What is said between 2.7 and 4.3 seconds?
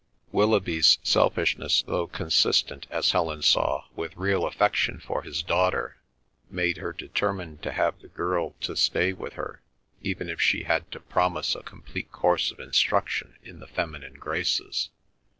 as Helen saw with